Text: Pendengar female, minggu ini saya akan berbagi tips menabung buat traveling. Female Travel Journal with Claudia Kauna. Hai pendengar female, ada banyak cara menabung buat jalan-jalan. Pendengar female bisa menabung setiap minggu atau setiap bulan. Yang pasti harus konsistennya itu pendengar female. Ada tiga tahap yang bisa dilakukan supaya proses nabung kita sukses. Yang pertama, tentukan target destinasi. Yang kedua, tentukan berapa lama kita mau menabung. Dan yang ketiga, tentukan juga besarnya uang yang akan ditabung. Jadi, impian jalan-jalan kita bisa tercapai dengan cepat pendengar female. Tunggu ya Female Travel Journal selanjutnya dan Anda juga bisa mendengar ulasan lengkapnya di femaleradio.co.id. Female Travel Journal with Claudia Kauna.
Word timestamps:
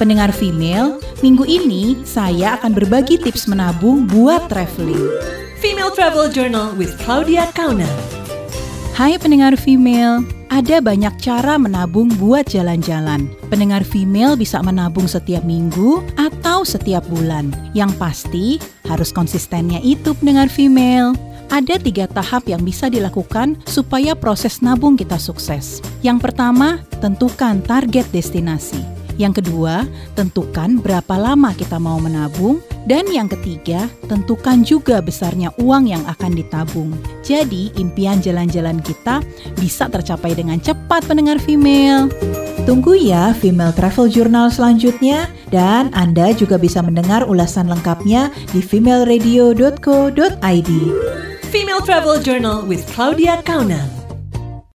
Pendengar 0.00 0.32
female, 0.32 0.96
minggu 1.20 1.44
ini 1.44 1.92
saya 2.08 2.56
akan 2.56 2.72
berbagi 2.72 3.20
tips 3.20 3.44
menabung 3.44 4.08
buat 4.08 4.48
traveling. 4.48 4.96
Female 5.60 5.92
Travel 5.92 6.32
Journal 6.32 6.72
with 6.80 6.96
Claudia 7.04 7.52
Kauna. 7.52 7.84
Hai 8.96 9.20
pendengar 9.20 9.60
female, 9.60 10.24
ada 10.48 10.80
banyak 10.80 11.12
cara 11.20 11.60
menabung 11.60 12.08
buat 12.16 12.48
jalan-jalan. 12.48 13.28
Pendengar 13.52 13.84
female 13.84 14.40
bisa 14.40 14.64
menabung 14.64 15.04
setiap 15.04 15.44
minggu 15.44 16.00
atau 16.16 16.64
setiap 16.64 17.04
bulan. 17.12 17.52
Yang 17.76 17.92
pasti 18.00 18.46
harus 18.88 19.12
konsistennya 19.12 19.84
itu 19.84 20.16
pendengar 20.16 20.48
female. 20.48 21.12
Ada 21.52 21.76
tiga 21.76 22.08
tahap 22.08 22.48
yang 22.48 22.64
bisa 22.64 22.88
dilakukan 22.88 23.60
supaya 23.68 24.16
proses 24.16 24.64
nabung 24.64 24.96
kita 24.96 25.20
sukses. 25.20 25.84
Yang 26.00 26.32
pertama, 26.32 26.80
tentukan 27.04 27.60
target 27.60 28.08
destinasi. 28.16 28.99
Yang 29.20 29.44
kedua, 29.44 29.84
tentukan 30.16 30.80
berapa 30.80 31.20
lama 31.20 31.52
kita 31.52 31.76
mau 31.76 32.00
menabung. 32.00 32.64
Dan 32.88 33.04
yang 33.12 33.28
ketiga, 33.28 33.92
tentukan 34.08 34.64
juga 34.64 35.04
besarnya 35.04 35.52
uang 35.60 35.92
yang 35.92 36.00
akan 36.08 36.32
ditabung. 36.32 36.96
Jadi, 37.20 37.68
impian 37.76 38.24
jalan-jalan 38.24 38.80
kita 38.80 39.20
bisa 39.60 39.92
tercapai 39.92 40.32
dengan 40.32 40.56
cepat 40.56 41.04
pendengar 41.04 41.36
female. 41.36 42.08
Tunggu 42.64 42.96
ya 42.96 43.36
Female 43.36 43.76
Travel 43.76 44.08
Journal 44.08 44.48
selanjutnya 44.48 45.28
dan 45.52 45.92
Anda 45.92 46.32
juga 46.32 46.56
bisa 46.56 46.80
mendengar 46.80 47.28
ulasan 47.28 47.68
lengkapnya 47.68 48.32
di 48.56 48.64
femaleradio.co.id. 48.64 50.70
Female 51.52 51.82
Travel 51.84 52.16
Journal 52.24 52.64
with 52.64 52.88
Claudia 52.94 53.42
Kauna. 53.44 53.99